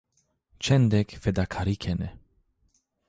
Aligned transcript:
Çendêk 0.63 1.09
fedakarî 1.23 1.75
kenê 1.83 2.09